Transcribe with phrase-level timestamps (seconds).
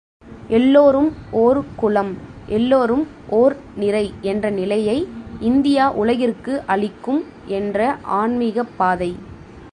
[0.47, 1.13] எல்லோரும்
[1.31, 2.17] ஓர் குலம்,
[2.47, 3.07] எல்லோரும்
[3.29, 5.07] ஓர் நிறை என்ற நிலையை
[5.39, 7.23] இந்தியா உலகிற்கு அளிக்கும்
[7.45, 7.97] என்ற
[8.03, 9.15] ஆன்மீகப் பாதை.